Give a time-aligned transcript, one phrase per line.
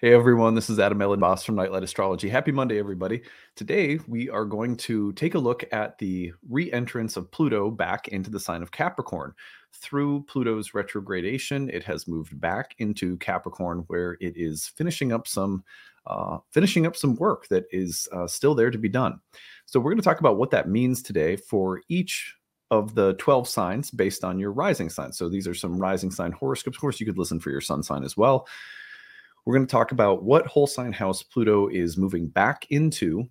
[0.00, 2.28] Hey everyone, this is Adam Elenbaas from Nightlight Astrology.
[2.28, 3.20] Happy Monday, everybody.
[3.56, 8.06] Today we are going to take a look at the re entrance of Pluto back
[8.06, 9.34] into the sign of Capricorn.
[9.72, 15.64] Through Pluto's retrogradation, it has moved back into Capricorn where it is finishing up some.
[16.06, 19.20] Uh, finishing up some work that is uh, still there to be done.
[19.66, 22.34] So, we're going to talk about what that means today for each
[22.70, 25.12] of the 12 signs based on your rising sign.
[25.12, 26.76] So, these are some rising sign horoscopes.
[26.76, 28.46] Of course, you could listen for your sun sign as well.
[29.48, 33.26] We're going to talk about what whole sign house Pluto is moving back into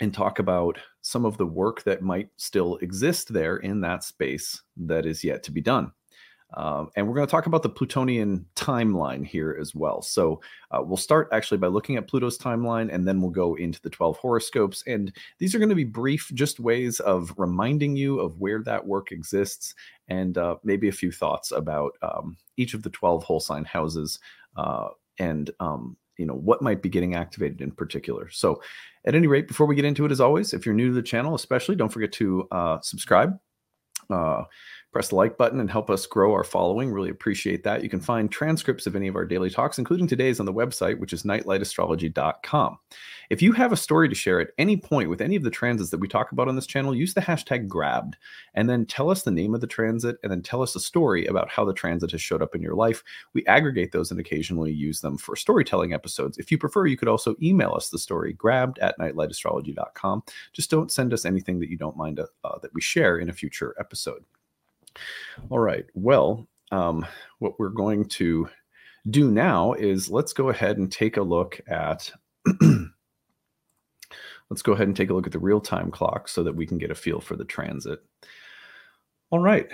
[0.00, 4.62] and talk about some of the work that might still exist there in that space
[4.78, 5.92] that is yet to be done.
[6.54, 10.00] Um, and we're going to talk about the Plutonian timeline here as well.
[10.00, 13.80] So uh, we'll start actually by looking at Pluto's timeline, and then we'll go into
[13.82, 14.82] the 12 horoscopes.
[14.86, 18.86] And these are going to be brief, just ways of reminding you of where that
[18.86, 19.74] work exists,
[20.08, 24.18] and uh, maybe a few thoughts about um, each of the 12 whole sign houses
[24.56, 24.88] uh,
[25.22, 28.28] and um, you know what might be getting activated in particular.
[28.30, 28.60] So,
[29.06, 31.02] at any rate, before we get into it, as always, if you're new to the
[31.02, 33.38] channel, especially, don't forget to uh, subscribe.
[34.10, 34.44] Uh,
[34.92, 36.92] press the like button and help us grow our following.
[36.92, 37.82] Really appreciate that.
[37.82, 40.98] You can find transcripts of any of our daily talks, including today's, on the website,
[40.98, 42.78] which is nightlightastrology.com.
[43.30, 45.90] If you have a story to share at any point with any of the transits
[45.90, 48.18] that we talk about on this channel, use the hashtag grabbed
[48.52, 51.24] and then tell us the name of the transit and then tell us a story
[51.24, 53.02] about how the transit has showed up in your life.
[53.32, 56.36] We aggregate those and occasionally use them for storytelling episodes.
[56.36, 60.24] If you prefer, you could also email us the story grabbed at nightlightastrology.com.
[60.52, 63.32] Just don't send us anything that you don't mind uh, that we share in a
[63.32, 64.24] future episode.
[65.50, 65.86] All right.
[65.94, 67.06] Well, um,
[67.38, 68.48] what we're going to
[69.10, 72.10] do now is let's go ahead and take a look at
[74.50, 76.66] let's go ahead and take a look at the real time clock so that we
[76.66, 78.00] can get a feel for the transit.
[79.30, 79.68] All right.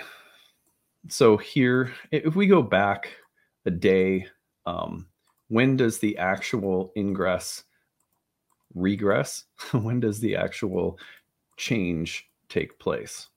[1.07, 3.11] So here, if we go back
[3.65, 4.27] a day,
[4.65, 5.07] um,
[5.47, 7.63] when does the actual ingress
[8.73, 9.45] regress?
[9.71, 10.99] when does the actual
[11.57, 13.27] change take place?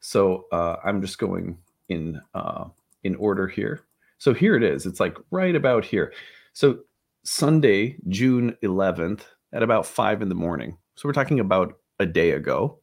[0.00, 2.64] So uh, I'm just going in uh,
[3.04, 3.84] in order here.
[4.18, 4.86] So here it is.
[4.86, 6.12] It's like right about here.
[6.52, 6.80] So
[7.24, 9.22] Sunday, June 11th,
[9.52, 10.76] at about five in the morning.
[10.94, 12.78] So we're talking about a day ago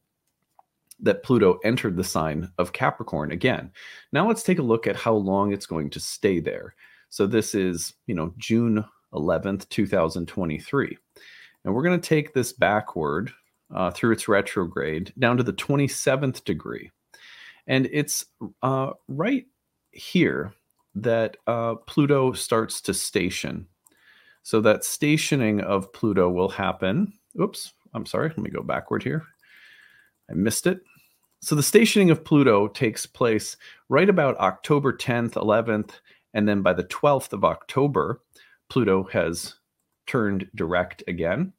[1.00, 3.70] that Pluto entered the sign of Capricorn again.
[4.12, 6.74] Now let's take a look at how long it's going to stay there.
[7.10, 8.84] So this is, you know, June
[9.14, 10.98] 11th, 2023.
[11.64, 13.32] And we're going to take this backward
[13.74, 16.90] uh, through its retrograde down to the 27th degree.
[17.68, 18.24] And it's
[18.62, 19.44] uh, right
[19.92, 20.52] here
[20.94, 23.66] that uh, Pluto starts to station.
[24.42, 27.12] So that stationing of Pluto will happen.
[27.40, 28.30] Oops, I'm sorry.
[28.30, 29.22] Let me go backward here.
[30.30, 30.80] I missed it.
[31.40, 33.56] So the stationing of Pluto takes place
[33.88, 35.90] right about October 10th, 11th,
[36.34, 38.22] and then by the 12th of October,
[38.68, 39.54] Pluto has
[40.06, 41.52] turned direct again.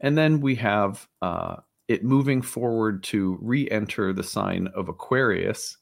[0.00, 1.56] And then we have uh,
[1.88, 5.78] it moving forward to re-enter the sign of Aquarius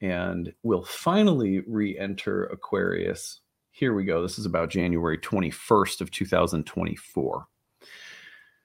[0.00, 3.40] and will finally re-enter Aquarius.
[3.70, 4.22] Here we go.
[4.22, 7.46] This is about January 21st of 2024.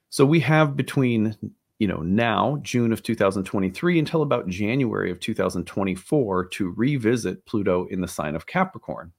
[0.10, 1.36] So we have between
[1.80, 8.02] you know now June of 2023 until about January of 2024 to revisit Pluto in
[8.02, 9.12] the sign of Capricorn.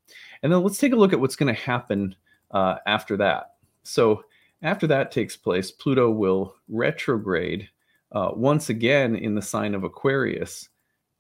[0.43, 2.15] And then let's take a look at what's going to happen
[2.53, 3.55] uh, after that.
[3.83, 4.23] So
[4.65, 7.69] after that takes place, Pluto will retrograde
[8.13, 10.69] uh, once again in the sign of Aquarius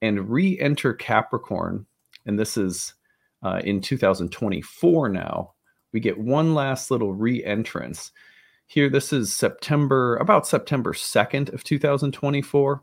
[0.00, 1.86] and re enter Capricorn.
[2.24, 2.94] And this is
[3.42, 5.52] uh, in 2024 now.
[5.92, 8.12] We get one last little re entrance.
[8.66, 12.82] Here, this is September, about September 2nd of 2024.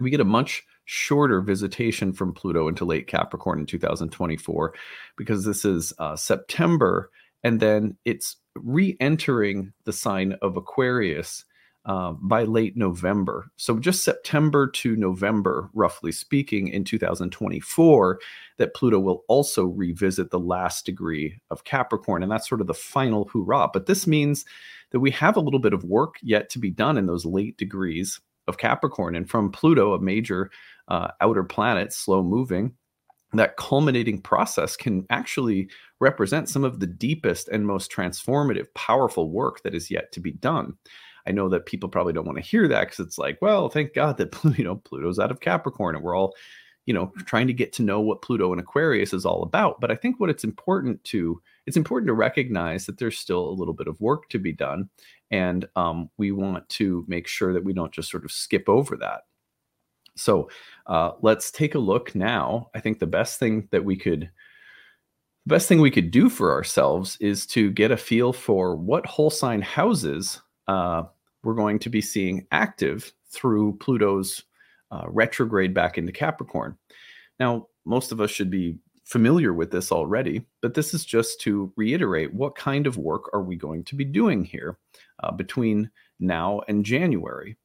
[0.00, 4.74] We get a much shorter visitation from Pluto into late Capricorn in 2024
[5.16, 7.10] because this is uh, September
[7.44, 11.44] and then it's re-entering the sign of Aquarius
[11.88, 13.50] uh, by late November.
[13.56, 18.20] So just September to November, roughly speaking, in 2024,
[18.58, 22.74] that Pluto will also revisit the last degree of Capricorn, and that's sort of the
[22.74, 23.70] final hurrah.
[23.72, 24.44] But this means
[24.90, 27.56] that we have a little bit of work yet to be done in those late
[27.56, 30.50] degrees of Capricorn, and from Pluto, a major
[30.88, 32.74] uh, outer planet, slow moving
[33.34, 35.68] that culminating process can actually
[36.00, 40.32] represent some of the deepest and most transformative, powerful work that is yet to be
[40.32, 40.74] done.
[41.26, 43.92] I know that people probably don't want to hear that because it's like, well, thank
[43.94, 46.34] God that you know Pluto's out of Capricorn and we're all,
[46.86, 49.78] you know, trying to get to know what Pluto and Aquarius is all about.
[49.78, 53.52] But I think what it's important to it's important to recognize that there's still a
[53.52, 54.88] little bit of work to be done,
[55.30, 58.96] and um, we want to make sure that we don't just sort of skip over
[58.96, 59.24] that.
[60.18, 60.50] So
[60.86, 62.70] uh, let's take a look now.
[62.74, 64.30] I think the best thing that we could
[65.46, 69.06] the best thing we could do for ourselves is to get a feel for what
[69.06, 71.04] whole sign houses uh,
[71.42, 74.42] we're going to be seeing active through Pluto's
[74.90, 76.76] uh, retrograde back into Capricorn.
[77.40, 81.72] Now, most of us should be familiar with this already, but this is just to
[81.76, 84.76] reiterate what kind of work are we going to be doing here
[85.22, 85.90] uh, between
[86.20, 87.56] now and January.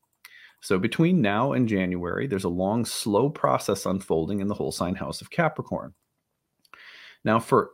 [0.63, 4.95] So, between now and January, there's a long, slow process unfolding in the whole sign
[4.95, 5.93] house of Capricorn.
[7.25, 7.71] Now, for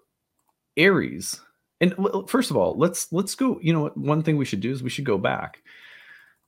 [0.75, 1.39] Aries,
[1.79, 1.93] and
[2.27, 3.59] first of all, let's let's go.
[3.61, 5.61] You know, one thing we should do is we should go back.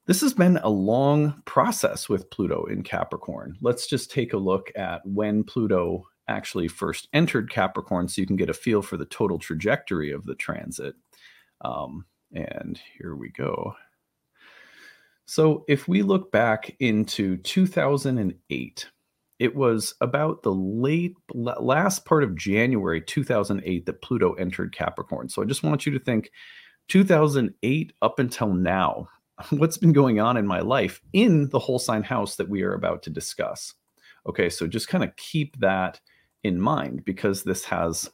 [0.07, 3.55] This has been a long process with Pluto in Capricorn.
[3.61, 8.35] Let's just take a look at when Pluto actually first entered Capricorn so you can
[8.35, 10.95] get a feel for the total trajectory of the transit.
[11.63, 13.75] Um, and here we go.
[15.31, 18.87] So if we look back into 2008,
[19.39, 25.29] it was about the late last part of January 2008 that Pluto entered Capricorn.
[25.29, 26.31] So I just want you to think
[26.89, 29.07] 2008 up until now,
[29.51, 32.73] what's been going on in my life in the whole sign house that we are
[32.73, 33.73] about to discuss.
[34.27, 36.01] Okay, so just kind of keep that
[36.43, 38.11] in mind because this has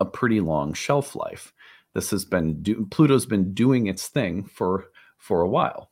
[0.00, 1.52] a pretty long shelf life.
[1.92, 4.86] This has been do- Pluto's been doing its thing for
[5.18, 5.91] for a while.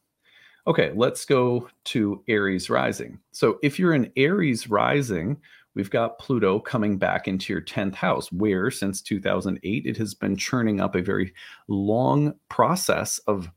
[0.66, 3.18] Okay, let's go to Aries rising.
[3.32, 5.38] So if you're in Aries rising,
[5.74, 10.36] we've got Pluto coming back into your 10th house, where since 2008 it has been
[10.36, 11.32] churning up a very
[11.68, 13.50] long process of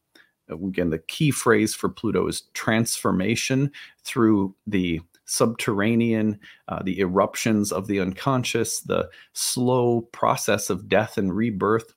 [0.49, 3.71] again the key phrase for Pluto is transformation
[4.03, 11.35] through the subterranean, uh, the eruptions of the unconscious, the slow process of death and
[11.35, 11.93] rebirth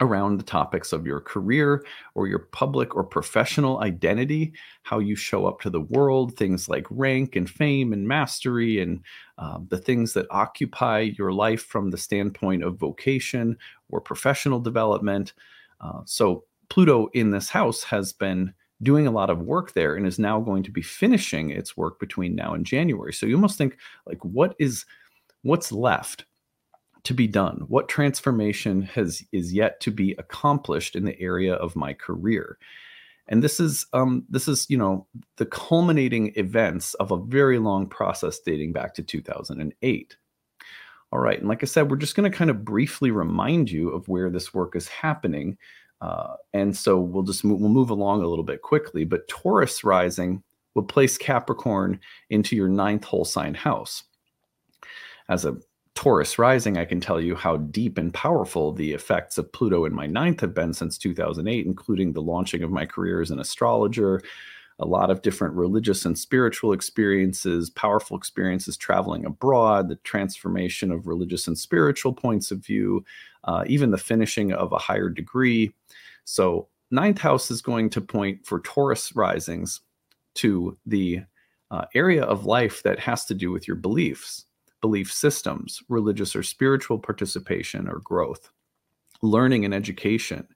[0.00, 4.52] around the topics of your career or your public or professional identity,
[4.82, 9.00] how you show up to the world, things like rank and fame and mastery, and
[9.38, 13.56] uh, the things that occupy your life from the standpoint of vocation
[13.88, 15.32] or professional development.
[15.80, 18.52] Uh, so, Pluto in this house has been
[18.82, 22.00] doing a lot of work there and is now going to be finishing its work
[22.00, 23.12] between now and January.
[23.12, 23.76] So you almost think
[24.06, 24.84] like what is
[25.42, 26.24] what's left
[27.04, 27.64] to be done?
[27.68, 32.58] What transformation has is yet to be accomplished in the area of my career?
[33.28, 35.06] And this is um, this is you know
[35.36, 40.16] the culminating events of a very long process dating back to 2008.
[41.12, 43.90] All right, and like I said, we're just going to kind of briefly remind you
[43.90, 45.56] of where this work is happening
[46.04, 49.04] uh, and so we'll just move, we'll move along a little bit quickly.
[49.04, 50.42] But Taurus rising
[50.74, 51.98] will place Capricorn
[52.28, 54.02] into your ninth whole sign house.
[55.30, 55.56] As a
[55.94, 59.94] Taurus rising, I can tell you how deep and powerful the effects of Pluto in
[59.94, 64.20] my ninth have been since 2008, including the launching of my career as an astrologer,
[64.80, 71.06] a lot of different religious and spiritual experiences, powerful experiences traveling abroad, the transformation of
[71.06, 73.04] religious and spiritual points of view,
[73.44, 75.72] uh, even the finishing of a higher degree.
[76.24, 79.80] So, ninth house is going to point for Taurus risings
[80.34, 81.20] to the
[81.70, 84.46] uh, area of life that has to do with your beliefs,
[84.84, 88.50] belief systems, religious or spiritual participation or growth,
[89.22, 90.46] learning and education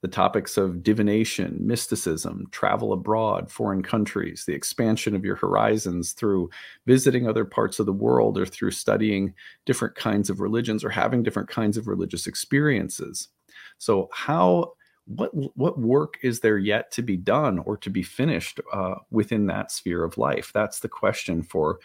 [0.00, 6.48] the topics of divination, mysticism, travel abroad, foreign countries, the expansion of your horizons through
[6.86, 9.34] visiting other parts of the world or through studying
[9.66, 13.28] different kinds of religions or having different kinds of religious experiences.
[13.76, 14.72] So, how
[15.04, 19.46] what what work is there yet to be done or to be finished uh, within
[19.46, 20.50] that sphere of life?
[20.54, 21.78] That's the question for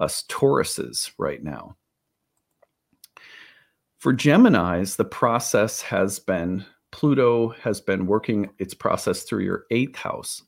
[0.00, 1.76] us Tauruses right now.
[3.98, 9.96] For Geminis, the process has been Pluto has been working its process through your eighth
[9.96, 10.42] house.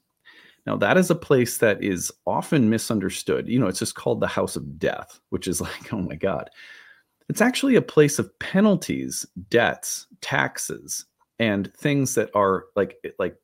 [0.66, 3.48] Now, that is a place that is often misunderstood.
[3.48, 6.50] You know, it's just called the house of death, which is like, oh my God.
[7.28, 11.06] It's actually a place of penalties, debts, taxes,
[11.38, 13.36] and things that are like like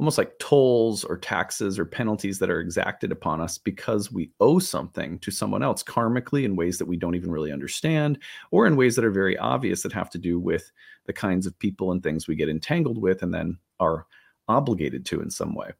[0.00, 4.58] almost like tolls or taxes or penalties that are exacted upon us because we owe
[4.58, 8.18] something to someone else karmically in ways that we don't even really understand
[8.50, 10.72] or in ways that are very obvious that have to do with
[11.04, 14.06] the kinds of people and things we get entangled with and then are
[14.48, 15.70] obligated to in some way.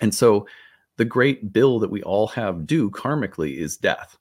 [0.00, 0.46] And so
[0.96, 4.16] the great bill that we all have due karmically is death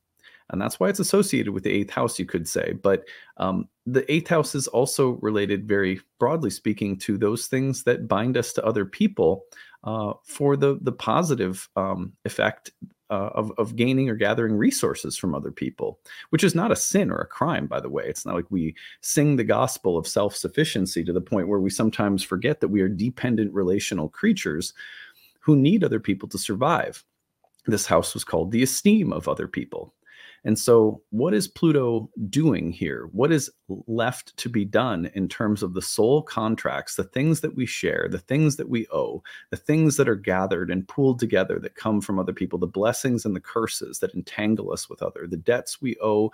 [0.49, 3.03] and that's why it's associated with the eighth house you could say but
[3.37, 8.37] um, the eighth house is also related very broadly speaking to those things that bind
[8.37, 9.43] us to other people
[9.83, 12.71] uh, for the the positive um, effect
[13.09, 17.09] uh, of, of gaining or gathering resources from other people, which is not a sin
[17.09, 18.03] or a crime, by the way.
[18.05, 21.69] It's not like we sing the gospel of self sufficiency to the point where we
[21.69, 24.73] sometimes forget that we are dependent relational creatures
[25.39, 27.03] who need other people to survive.
[27.65, 29.93] This house was called the esteem of other people.
[30.45, 33.09] And so, what is Pluto doing here?
[33.11, 33.49] What is
[33.87, 38.07] left to be done in terms of the soul contracts, the things that we share,
[38.09, 42.01] the things that we owe, the things that are gathered and pooled together that come
[42.01, 45.81] from other people, the blessings and the curses that entangle us with other, the debts
[45.81, 46.31] we owe,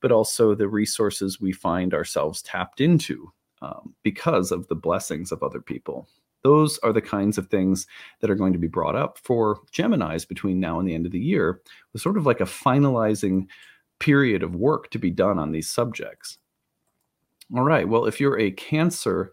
[0.00, 3.32] but also the resources we find ourselves tapped into
[3.62, 6.08] um, because of the blessings of other people?
[6.44, 7.86] Those are the kinds of things
[8.20, 11.12] that are going to be brought up for Geminis between now and the end of
[11.12, 11.60] the year,
[11.92, 13.46] with sort of like a finalizing
[13.98, 16.38] period of work to be done on these subjects.
[17.56, 19.32] All right, well, if you're a Cancer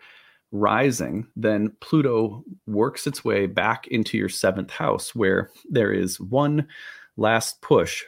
[0.54, 6.68] rising, then Pluto works its way back into your seventh house, where there is one
[7.18, 8.04] last push.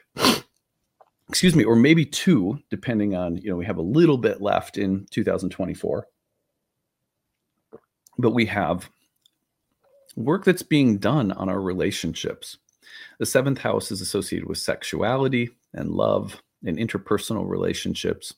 [1.30, 4.78] Excuse me, or maybe two, depending on, you know, we have a little bit left
[4.78, 6.08] in 2024
[8.18, 8.90] but we have
[10.16, 12.58] work that's being done on our relationships.
[13.20, 18.34] The seventh house is associated with sexuality and love and interpersonal relationships.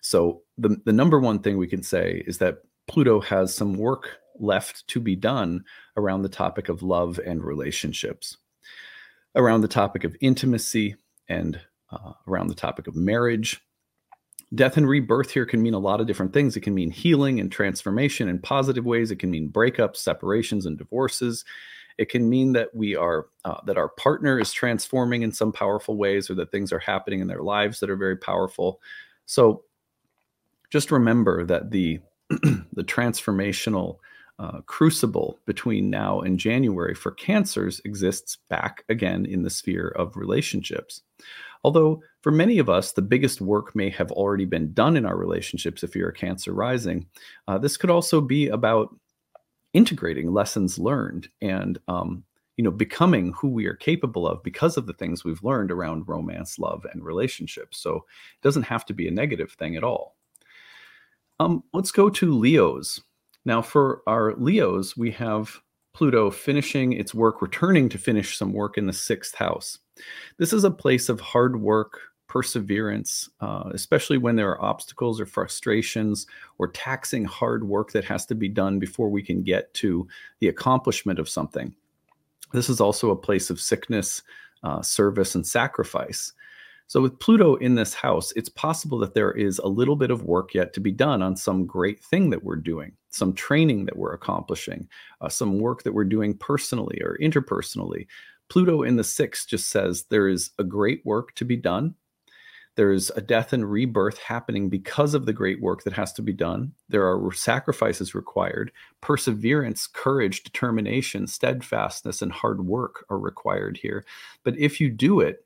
[0.00, 4.18] So, the, the number one thing we can say is that Pluto has some work
[4.38, 5.64] left to be done
[5.96, 8.38] around the topic of love and relationships,
[9.34, 10.96] around the topic of intimacy,
[11.28, 11.60] and
[11.90, 13.60] uh, around the topic of marriage
[14.56, 16.56] death and rebirth here can mean a lot of different things.
[16.56, 19.10] It can mean healing and transformation in positive ways.
[19.10, 21.44] It can mean breakups, separations, and divorces.
[21.98, 25.96] It can mean that we are uh, that our partner is transforming in some powerful
[25.96, 28.80] ways, or that things are happening in their lives that are very powerful.
[29.26, 29.62] So,
[30.70, 33.98] just remember that the the transformational
[34.38, 40.16] uh, crucible between now and January for cancers exists back again in the sphere of
[40.16, 41.02] relationships.
[41.66, 45.16] Although for many of us, the biggest work may have already been done in our
[45.16, 47.08] relationships if you're a Cancer rising.
[47.48, 48.94] Uh, this could also be about
[49.72, 52.22] integrating lessons learned and um,
[52.56, 56.06] you know becoming who we are capable of because of the things we've learned around
[56.06, 57.78] romance love and relationships.
[57.78, 60.14] So it doesn't have to be a negative thing at all.
[61.40, 63.00] Um, let's go to leos.
[63.44, 65.60] Now for our leos we have
[65.94, 69.80] pluto finishing its work returning to finish some work in the sixth house
[70.38, 75.26] this is a place of hard work, perseverance, uh, especially when there are obstacles or
[75.26, 76.26] frustrations
[76.58, 80.06] or taxing hard work that has to be done before we can get to
[80.40, 81.74] the accomplishment of something.
[82.52, 84.22] This is also a place of sickness,
[84.62, 86.32] uh, service, and sacrifice.
[86.88, 90.22] So, with Pluto in this house, it's possible that there is a little bit of
[90.22, 93.96] work yet to be done on some great thing that we're doing, some training that
[93.96, 94.88] we're accomplishing,
[95.20, 98.06] uh, some work that we're doing personally or interpersonally,
[98.48, 101.94] Pluto in the sixth just says there is a great work to be done.
[102.76, 106.34] There's a death and rebirth happening because of the great work that has to be
[106.34, 106.72] done.
[106.90, 108.70] There are sacrifices required.
[109.00, 114.04] Perseverance, courage, determination, steadfastness, and hard work are required here.
[114.44, 115.44] But if you do it,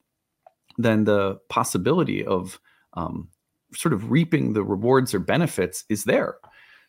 [0.76, 2.58] then the possibility of
[2.94, 3.28] um,
[3.74, 6.36] sort of reaping the rewards or benefits is there.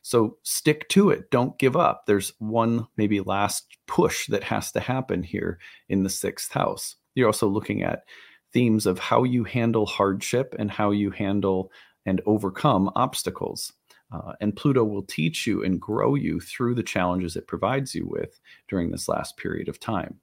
[0.01, 1.29] So stick to it.
[1.29, 2.05] Don't give up.
[2.05, 6.95] There's one maybe last push that has to happen here in the sixth house.
[7.15, 8.05] You're also looking at
[8.51, 11.71] themes of how you handle hardship and how you handle
[12.05, 13.73] and overcome obstacles.
[14.11, 18.05] Uh, and Pluto will teach you and grow you through the challenges it provides you
[18.07, 20.19] with during this last period of time.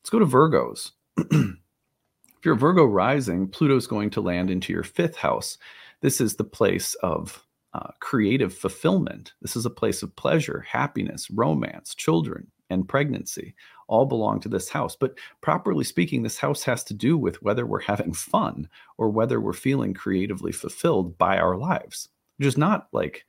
[0.00, 0.92] Let's go to Virgos.
[1.16, 5.58] if you're Virgo rising, Pluto's going to land into your fifth house.
[6.00, 7.44] This is the place of
[7.74, 9.32] uh, creative fulfillment.
[9.42, 13.54] This is a place of pleasure, happiness, romance, children, and pregnancy
[13.88, 14.96] all belong to this house.
[14.96, 18.68] But properly speaking, this house has to do with whether we're having fun
[18.98, 22.08] or whether we're feeling creatively fulfilled by our lives,
[22.38, 23.24] which is not like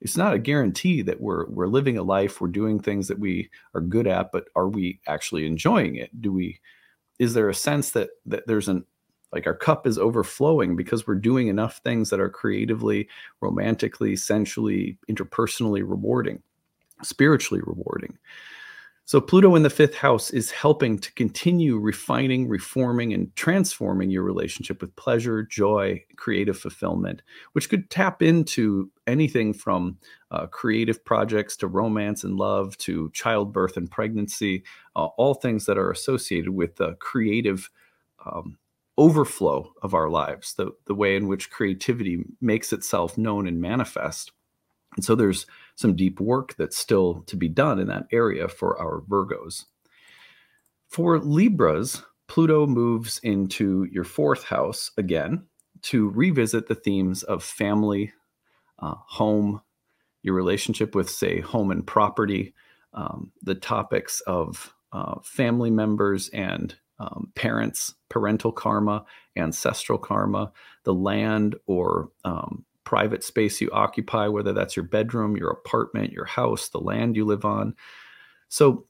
[0.00, 3.50] it's not a guarantee that we're we're living a life, we're doing things that we
[3.74, 6.20] are good at, but are we actually enjoying it?
[6.20, 6.60] Do we
[7.18, 8.84] is there a sense that that there's an
[9.32, 13.08] like our cup is overflowing because we're doing enough things that are creatively
[13.40, 16.42] romantically sensually interpersonally rewarding
[17.02, 18.18] spiritually rewarding.
[19.06, 24.22] So pluto in the fifth house is helping to continue refining reforming and transforming your
[24.22, 27.22] relationship with pleasure joy creative fulfillment
[27.52, 29.98] which could tap into anything from
[30.30, 34.62] uh, creative projects to romance and love to childbirth and pregnancy
[34.94, 37.68] uh, all things that are associated with creative
[38.24, 38.56] um,
[39.00, 44.30] overflow of our lives, the, the way in which creativity makes itself known and manifest.
[44.94, 48.78] And so there's some deep work that's still to be done in that area for
[48.78, 49.64] our Virgos.
[50.88, 55.46] For Libras, Pluto moves into your fourth house again
[55.82, 58.12] to revisit the themes of family,
[58.80, 59.62] uh, home,
[60.22, 62.52] your relationship with, say, home and property,
[62.92, 69.04] um, the topics of uh, family members and um, parents, parental karma,
[69.36, 70.52] ancestral karma,
[70.84, 76.26] the land or um, private space you occupy, whether that's your bedroom, your apartment, your
[76.26, 77.74] house, the land you live on.
[78.48, 78.86] So,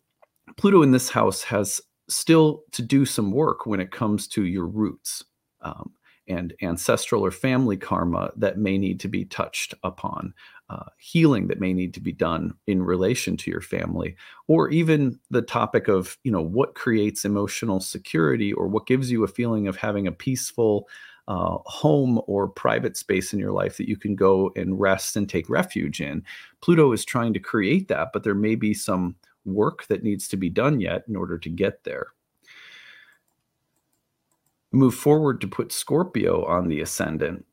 [0.57, 4.67] Pluto in this house has still to do some work when it comes to your
[4.67, 5.25] roots
[5.61, 5.93] um,
[6.27, 10.35] and ancestral or family karma that may need to be touched upon
[10.71, 14.15] uh, healing that may need to be done in relation to your family
[14.47, 19.25] or even the topic of you know what creates emotional security or what gives you
[19.25, 20.89] a feeling of having a peaceful
[21.27, 25.29] uh, home or private space in your life that you can go and rest and
[25.29, 26.23] take refuge in.
[26.61, 30.37] Pluto is trying to create that but there may be some work that needs to
[30.37, 32.09] be done yet in order to get there.
[34.71, 37.45] Move forward to put scorpio on the ascendant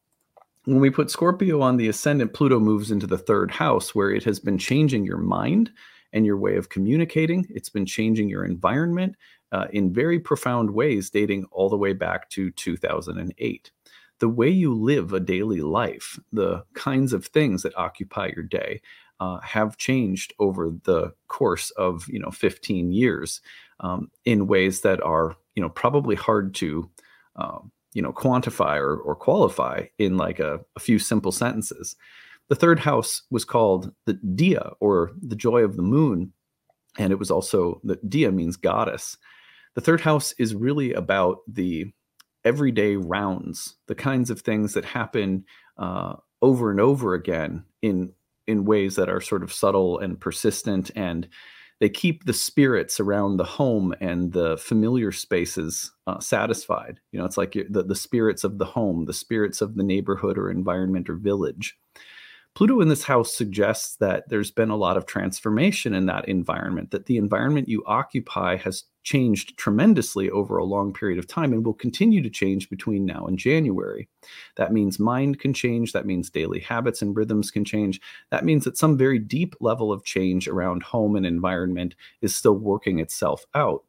[0.67, 4.25] when we put Scorpio on the ascendant, Pluto moves into the third house where it
[4.25, 5.71] has been changing your mind
[6.11, 7.47] and your way of communicating.
[7.49, 9.15] It's been changing your environment
[9.53, 13.71] uh, in very profound ways, dating all the way back to 2008.
[14.19, 18.81] The way you live a daily life, the kinds of things that occupy your day,
[19.21, 23.39] uh, have changed over the course of you know 15 years
[23.79, 26.89] um, in ways that are you know probably hard to
[27.37, 31.95] um, you know quantify or, or qualify in like a, a few simple sentences.
[32.47, 36.31] The third house was called the Thea or the joy of the moon
[36.99, 39.17] and it was also the Thea means goddess.
[39.73, 41.91] The third house is really about the
[42.45, 45.43] everyday rounds the kinds of things that happen
[45.79, 46.13] uh,
[46.43, 48.13] over and over again in
[48.45, 51.27] in ways that are sort of subtle and persistent and
[51.79, 56.99] they keep the spirits around the home and the familiar spaces uh, satisfied.
[57.11, 60.37] You know, it's like the, the spirits of the home, the spirits of the neighborhood
[60.37, 61.77] or environment or village.
[62.57, 66.89] Pluto in this house suggests that there's been a lot of transformation in that environment,
[66.89, 71.63] that the environment you occupy has changed tremendously over a long period of time and
[71.63, 74.09] will continue to change between now and January.
[74.55, 75.93] That means mind can change.
[75.93, 78.01] That means daily habits and rhythms can change.
[78.31, 81.93] That means that some very deep level of change around home and environment
[82.23, 83.83] is still working itself out.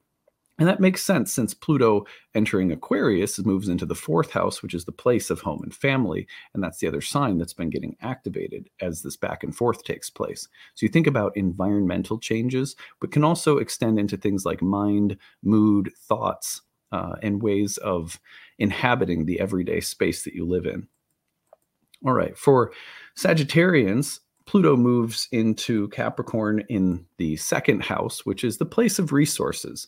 [0.58, 4.84] And that makes sense since Pluto entering Aquarius moves into the fourth house, which is
[4.84, 6.26] the place of home and family.
[6.52, 10.10] And that's the other sign that's been getting activated as this back and forth takes
[10.10, 10.48] place.
[10.74, 15.92] So you think about environmental changes, but can also extend into things like mind, mood,
[15.96, 18.18] thoughts, uh, and ways of
[18.58, 20.88] inhabiting the everyday space that you live in.
[22.06, 22.72] All right, for
[23.16, 29.86] Sagittarians, Pluto moves into Capricorn in the second house, which is the place of resources.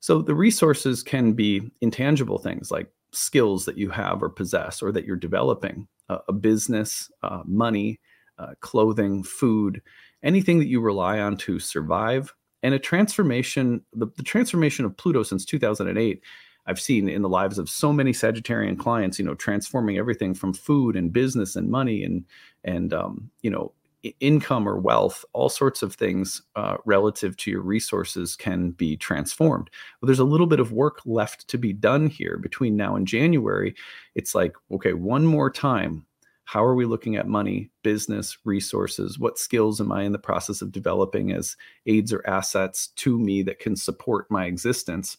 [0.00, 4.92] So the resources can be intangible things like skills that you have or possess or
[4.92, 8.00] that you're developing, uh, a business, uh, money,
[8.38, 9.80] uh, clothing, food,
[10.22, 12.34] anything that you rely on to survive.
[12.62, 16.22] And a transformation, the, the transformation of Pluto since 2008
[16.66, 20.52] I've seen in the lives of so many Sagittarian clients, you know, transforming everything from
[20.52, 22.24] food and business and money and
[22.64, 23.72] and um, you know
[24.20, 29.70] income or wealth, all sorts of things uh, relative to your resources can be transformed.
[30.00, 33.06] But there's a little bit of work left to be done here between now and
[33.06, 33.74] January.
[34.14, 36.06] It's like, okay, one more time.
[36.44, 39.18] How are we looking at money, business, resources?
[39.18, 43.42] What skills am I in the process of developing as aids or assets to me
[43.42, 45.16] that can support my existence?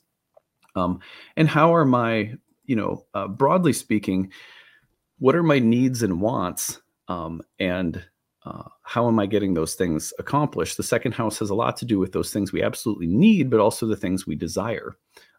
[0.75, 1.01] Um,
[1.35, 2.33] and how are my,
[2.65, 4.31] you know, uh, broadly speaking,
[5.19, 6.81] what are my needs and wants?
[7.09, 8.03] Um, and
[8.47, 10.77] uh, how am I getting those things accomplished?
[10.77, 13.59] The second house has a lot to do with those things we absolutely need, but
[13.59, 14.95] also the things we desire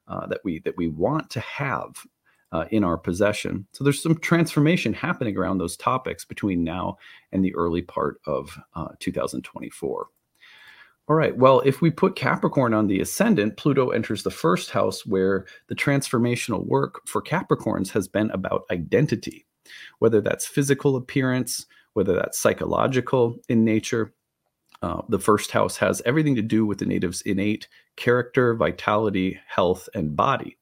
[0.08, 1.96] uh, that we that we want to have
[2.52, 3.66] uh, in our possession.
[3.72, 6.98] So there's some transformation happening around those topics between now
[7.32, 10.06] and the early part of uh, 2024.
[11.08, 11.36] All right.
[11.36, 15.74] Well, if we put Capricorn on the ascendant, Pluto enters the first house where the
[15.74, 19.46] transformational work for Capricorns has been about identity,
[20.00, 21.66] whether that's physical appearance,
[21.98, 24.14] whether that's psychological in nature.
[24.82, 29.88] Uh, the first house has everything to do with the native's innate character, vitality, health,
[29.94, 30.56] and body.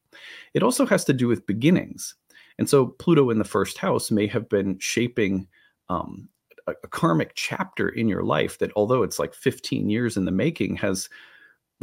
[0.55, 2.14] It also has to do with beginnings.
[2.57, 5.46] And so Pluto in the first house may have been shaping
[5.90, 6.31] um,
[6.66, 10.31] a, a karmic chapter in your life that, although it's like 15 years in the
[10.31, 11.11] making, has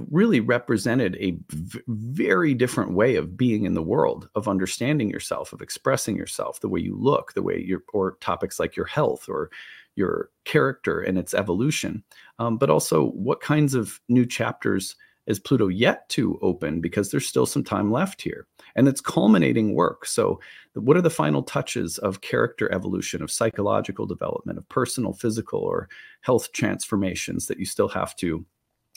[0.09, 5.53] really represented a v- very different way of being in the world, of understanding yourself,
[5.53, 9.29] of expressing yourself, the way you look, the way you or topics like your health
[9.29, 9.51] or
[9.95, 12.03] your character and its evolution,
[12.39, 17.27] um, but also what kinds of new chapters is Pluto yet to open because there's
[17.27, 18.45] still some time left here.
[18.75, 20.05] And it's culminating work.
[20.05, 20.39] So,
[20.73, 25.87] what are the final touches of character evolution, of psychological development, of personal, physical, or
[26.21, 28.45] health transformations that you still have to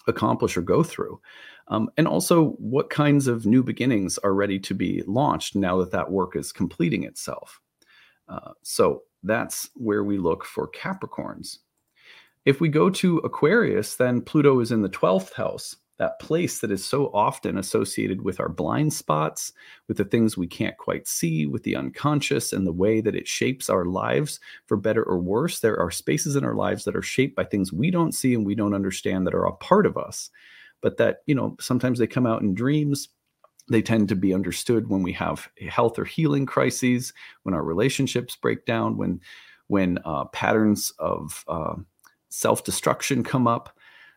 [0.07, 1.21] accomplish or go through.
[1.69, 5.91] Um, and also, what kinds of new beginnings are ready to be launched now that
[5.93, 7.61] that work is completing itself?
[8.29, 11.59] Uh, so that's where we look for Capricorns.
[12.45, 16.71] If we go to Aquarius, then Pluto is in the 12th house, that place that
[16.71, 19.53] is so often associated with our blind spots,
[19.89, 23.27] with the things we can't quite see, with the unconscious, and the way that it
[23.27, 25.61] shapes our lives for better or worse.
[25.61, 28.45] There are spaces in our lives that are shaped by things we don't see and
[28.45, 30.31] we don't understand that are a part of us,
[30.83, 33.09] but that, you know, sometimes they come out in dreams.
[33.69, 38.37] They tend to be understood when we have health or healing crises, when our relationships
[38.37, 39.21] break down, when
[39.69, 41.75] when uh, patterns of uh,
[42.29, 43.76] self destruction come up.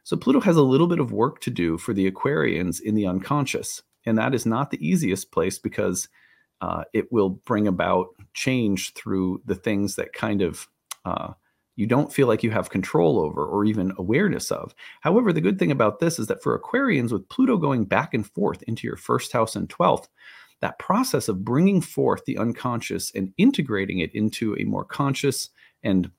[0.10, 3.06] So Pluto has a little bit of work to do for the Aquarians in the
[3.06, 3.84] unconscious.
[4.08, 6.10] And that is not the easiest place because
[6.62, 10.67] uh, it will bring about change through the things that kind of
[11.06, 11.34] uh,
[11.76, 14.74] you don't feel like you have control over or even awareness of.
[15.02, 18.26] However, the good thing about this is that for Aquarians, with Pluto going back and
[18.26, 20.08] forth into your first house and 12th,
[20.62, 25.52] that process of bringing forth the unconscious and integrating it into a more conscious
[25.84, 26.10] and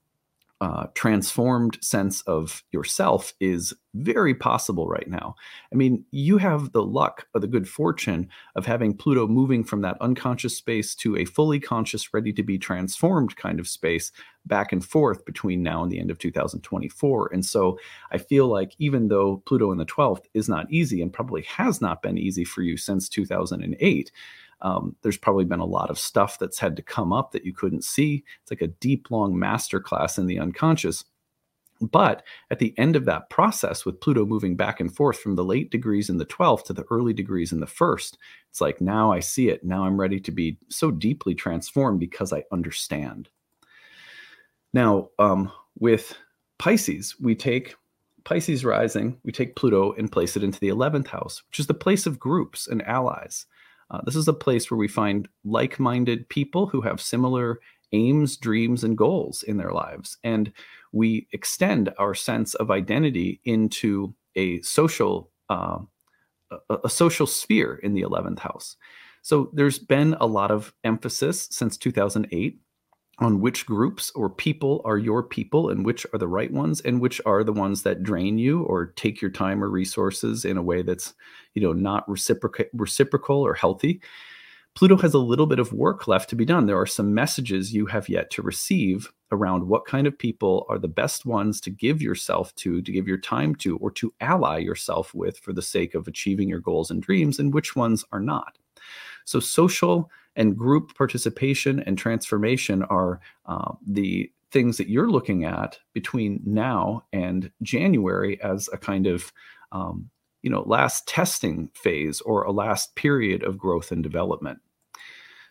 [0.60, 5.34] uh, transformed sense of yourself is very possible right now.
[5.72, 9.80] I mean, you have the luck or the good fortune of having Pluto moving from
[9.80, 14.12] that unconscious space to a fully conscious, ready to be transformed kind of space
[14.44, 17.30] back and forth between now and the end of 2024.
[17.32, 17.78] And so
[18.12, 21.80] I feel like even though Pluto in the 12th is not easy and probably has
[21.80, 24.12] not been easy for you since 2008,
[24.62, 27.52] um, there's probably been a lot of stuff that's had to come up that you
[27.52, 28.24] couldn't see.
[28.42, 31.04] It's like a deep, long masterclass in the unconscious.
[31.80, 35.44] But at the end of that process, with Pluto moving back and forth from the
[35.44, 38.18] late degrees in the 12th to the early degrees in the first,
[38.50, 39.64] it's like now I see it.
[39.64, 43.30] Now I'm ready to be so deeply transformed because I understand.
[44.74, 46.14] Now, um, with
[46.58, 47.74] Pisces, we take
[48.24, 51.74] Pisces rising, we take Pluto and place it into the 11th house, which is the
[51.74, 53.46] place of groups and allies.
[53.90, 57.60] Uh, this is a place where we find like minded people who have similar
[57.92, 60.16] aims, dreams, and goals in their lives.
[60.22, 60.52] And
[60.92, 65.30] we extend our sense of identity into a social.
[65.48, 65.80] Uh,
[66.68, 68.76] a, a social sphere in the 11th house.
[69.22, 72.58] So there's been a lot of emphasis since 2008
[73.20, 77.00] on which groups or people are your people and which are the right ones and
[77.00, 80.62] which are the ones that drain you or take your time or resources in a
[80.62, 81.14] way that's
[81.54, 84.00] you know not reciprocal reciprocal or healthy.
[84.74, 86.66] Pluto has a little bit of work left to be done.
[86.66, 90.78] There are some messages you have yet to receive around what kind of people are
[90.78, 94.58] the best ones to give yourself to to give your time to or to ally
[94.58, 98.20] yourself with for the sake of achieving your goals and dreams and which ones are
[98.20, 98.58] not
[99.30, 105.78] so social and group participation and transformation are uh, the things that you're looking at
[105.92, 109.32] between now and January as a kind of
[109.72, 110.10] um,
[110.42, 114.58] you know last testing phase or a last period of growth and development.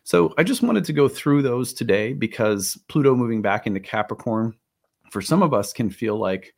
[0.03, 4.55] So I just wanted to go through those today because Pluto moving back into Capricorn
[5.11, 6.53] for some of us can feel like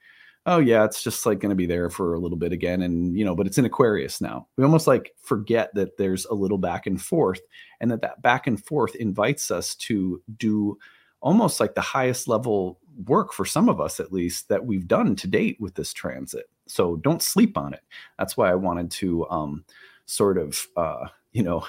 [0.45, 3.17] oh yeah it's just like going to be there for a little bit again and
[3.17, 4.47] you know but it's in aquarius now.
[4.58, 7.41] We almost like forget that there's a little back and forth
[7.80, 10.77] and that that back and forth invites us to do
[11.21, 15.15] almost like the highest level work for some of us at least that we've done
[15.15, 16.49] to date with this transit.
[16.67, 17.82] So don't sleep on it.
[18.17, 19.63] That's why i wanted to um,
[20.06, 21.65] sort of uh, you know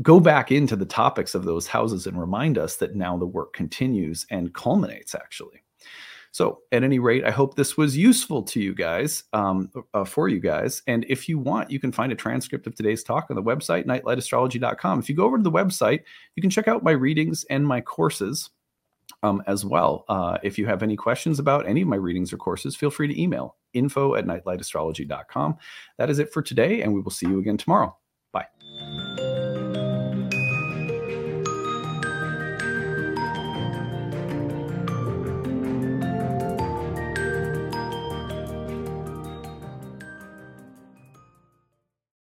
[0.00, 3.52] go back into the topics of those houses and remind us that now the work
[3.52, 5.62] continues and culminates actually
[6.32, 10.28] so, at any rate, I hope this was useful to you guys, um, uh, for
[10.28, 10.82] you guys.
[10.86, 13.84] And if you want, you can find a transcript of today's talk on the website,
[13.84, 14.98] nightlightastrology.com.
[14.98, 16.00] If you go over to the website,
[16.34, 18.48] you can check out my readings and my courses
[19.22, 20.06] um, as well.
[20.08, 23.08] Uh, if you have any questions about any of my readings or courses, feel free
[23.08, 25.58] to email info at nightlightastrology.com.
[25.98, 27.94] That is it for today, and we will see you again tomorrow.